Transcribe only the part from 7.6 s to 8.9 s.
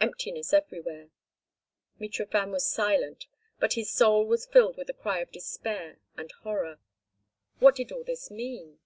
What did all this mean?